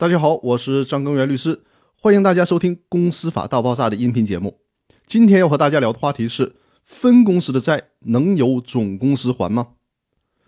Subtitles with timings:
[0.00, 1.60] 大家好，我是张根源律师，
[1.94, 4.58] 欢迎大家收听《公司法大爆炸》的音频节目。
[5.06, 6.56] 今天要和大家聊的话题是：
[6.86, 9.72] 分公司的债能由总公司还吗？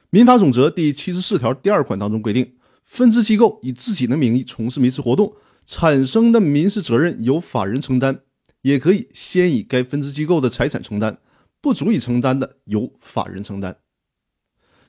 [0.09, 2.55] 民法总则第七十四条第二款当中规定，
[2.87, 5.35] 分支机构以自己的名义从事民事活动
[5.67, 8.21] 产生的民事责任由法人承担，
[8.63, 11.19] 也可以先以该分支机构的财产承担，
[11.61, 13.77] 不足以承担的由法人承担。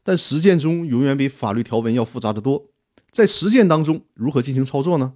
[0.04, 2.70] 但实践中永远比法律条文要复杂的多。
[3.14, 5.14] 在实践当中，如何进行操作呢？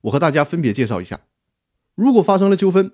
[0.00, 1.20] 我和大家分别介绍一下。
[1.94, 2.90] 如果发生了纠纷，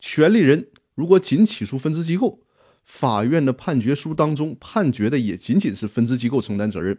[0.00, 2.40] 权利人如果仅起诉分支机构，
[2.84, 6.98] 法院的判决书当中判决的也仅仅是分支机构承担责任。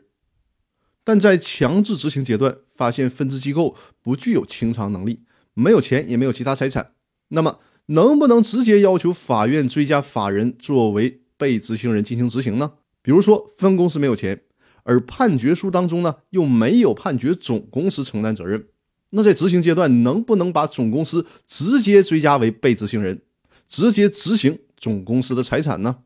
[1.04, 6.94] 但在强制执行阶段，发现分支机构不具有清偿能力，没有钱也没有其他财产，
[7.28, 12.76] 那么能不能直接要求法院追加法人作为被执行人进行执行呢？
[13.02, 14.44] 比如说分公司没有钱。
[14.84, 18.68] 而判决书当中呢，又没有判决总公司承担责任，
[19.12, 23.22] 那在执行阶段能不能把总公司直接追加为被执行人，
[23.68, 25.98] 直接执行总公司的财产呢？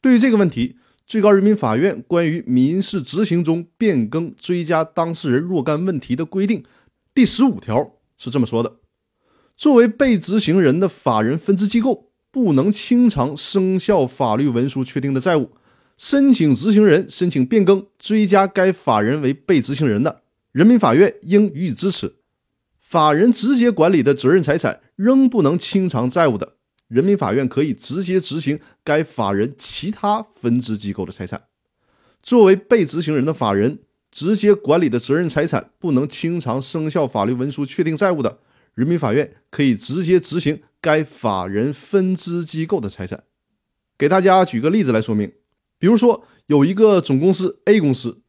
[0.00, 6.64] 对于这个问题，最高人民法院关于民事执行中变更追加当事人若干问题的规定
[7.14, 8.76] 第十五条是这么说的：
[9.56, 15.50] 作为被执行人的法人分支机构，不能清偿生效法律文书确定的债务。
[15.96, 22.16] 申请执行人申请变更追加该法人为被执行人的，人民法院应予以支持。
[22.80, 26.52] 法人直接管理的责任财产仍不能清偿债务的，
[26.88, 31.44] 人民法院可以直接执行该法人其他分支机构的财产。
[32.22, 33.80] 作为被执行人的法人
[34.10, 38.38] 直接管理的责任财产不能清偿生效法律文书确定债务的，
[38.74, 43.24] 人民法院可以直接执行该法人分支机构的财产。
[43.96, 45.32] 给大家举个例子来说明。
[45.78, 48.22] 比如说，有一个总公司 A 公司，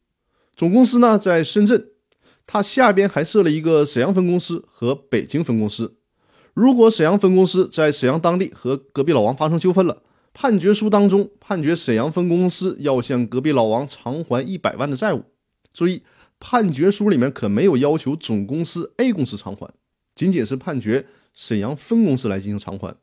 [0.54, 1.90] 总公司呢在深圳，
[2.46, 5.96] 它下边还设了一个沈阳分公司和北京分公司。
[6.52, 10.02] 如果沈阳分公司在沈阳当地和隔壁老王发生纠纷了，
[10.34, 15.24] 判决书当中判决沈阳分公司要向隔壁老王偿还一百万的债务。
[15.72, 16.02] 注意，
[16.40, 19.72] 判决书里面可没有要求总公司 A 公司偿还，
[20.14, 22.94] 仅仅是判决沈阳分公司来进行偿还。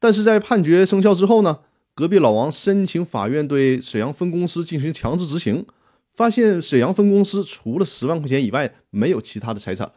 [0.00, 1.60] 但是在判决生效之后呢？
[2.00, 5.66] 隔壁老王申请法院对沈阳分公司进行强制执行，
[6.14, 9.92] 发现沈阳分公司除了十万块钱以外没有其他的财产。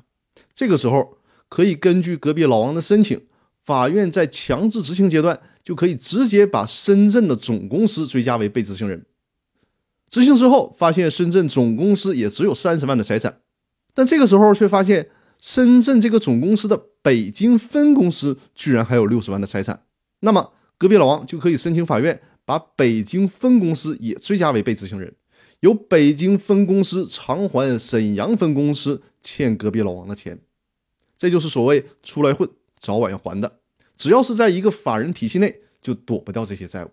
[0.53, 1.15] 这个时候
[1.47, 3.21] 可以根据隔壁老王的申请，
[3.63, 9.05] 法院在强制执行阶段就可以直接把深圳的总公司追加为被执行人。
[10.09, 13.37] 执行之后，发现深圳总公司也只有三十万的财产，
[13.93, 15.07] 但这个时候却发现
[15.41, 19.83] 深圳这个总公司的北京分公司居然还有六十万的财产。
[20.19, 20.51] 那么。
[20.83, 25.15] 隔壁老王就可以申请法院把北京分公司也追加为被执行人，
[25.61, 30.37] 由北京分公司偿还沈阳分公司欠隔壁老王的钱。
[31.17, 33.59] 这就是所谓出来混，早晚要还的。
[33.95, 36.89] 只要是在一个法人体系内，就躲不掉这些债务。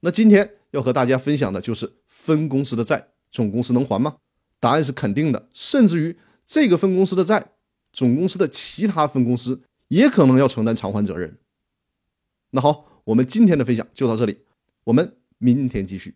[0.00, 4.16] 那今天要和大家分享的就是分公司的债，总公司能还吗？
[4.58, 7.50] 答案是肯定的，甚至于这个分公司的债，
[7.92, 11.36] 总公司的其他分公司也可能要承担偿还责任。
[12.50, 14.42] 那好，我们今天的分享就到这里，
[14.84, 16.14] 我们明天继续。